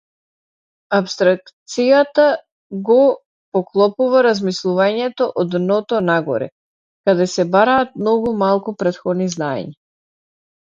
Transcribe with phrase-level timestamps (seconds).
[0.99, 2.23] Апстракцијата
[2.87, 2.95] го
[3.57, 6.47] поклопува размислувањето од дното-нагоре
[7.11, 9.71] каде се бараат многу малку претходни знаења.